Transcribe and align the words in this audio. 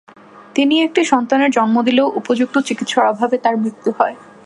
তিনি 0.55 0.75
একটি 0.81 1.01
সন্তানের 1.03 1.51
জন্ম 1.51 1.75
দিলেও 1.81 2.07
উপযুক্ত 2.15 2.55
চিকিৎসার 2.59 3.05
অভাবে 3.07 3.37
তার 3.37 3.55
মৃত্যু 3.57 3.89
হয়। 3.99 4.15